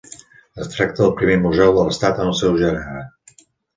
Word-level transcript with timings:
Es 0.63 0.69
tracta 0.75 1.03
del 1.03 1.13
primer 1.19 1.35
museu 1.43 1.75
de 1.77 1.83
l’estat 1.91 2.23
en 2.25 2.31
el 2.33 2.37
seu 2.41 2.59
gènere. 2.63 3.05